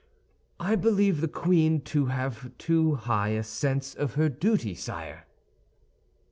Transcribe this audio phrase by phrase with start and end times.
[0.59, 5.27] "I believe the queen to have too high a sense of her duty, sire."